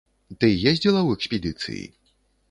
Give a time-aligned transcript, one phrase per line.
[0.43, 1.83] Ты ездзіла ў экспедыцыі?